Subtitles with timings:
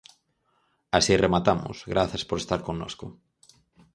[0.97, 3.05] Así rematamos, grazas por estar connosco.